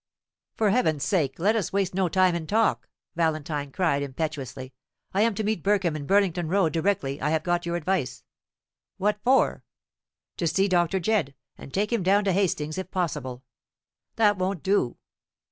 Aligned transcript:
"For 0.57 0.71
Heaven's 0.71 1.03
sake 1.03 1.37
let 1.37 1.55
us 1.55 1.71
waste 1.71 1.93
no 1.93 2.09
time 2.09 2.33
in 2.33 2.47
talk!" 2.47 2.89
Valentine 3.15 3.71
cried, 3.71 4.01
impetuously. 4.01 4.73
"I 5.13 5.21
am 5.21 5.35
to 5.35 5.43
meet 5.43 5.61
Burkham 5.61 5.95
in 5.95 6.07
Burlington 6.07 6.47
Row 6.47 6.69
directly 6.69 7.21
I 7.21 7.29
have 7.29 7.43
got 7.43 7.67
your 7.67 7.75
advice." 7.75 8.23
"What 8.97 9.19
for?" 9.23 9.63
"To 10.37 10.47
see 10.47 10.67
Dr. 10.67 10.99
Jedd, 10.99 11.35
and 11.55 11.71
take 11.71 11.93
him 11.93 12.01
down 12.01 12.23
to 12.23 12.31
Hastings, 12.31 12.79
if 12.79 12.89
possible." 12.89 13.43
"That 14.15 14.39
won't 14.39 14.63
do." 14.63 14.97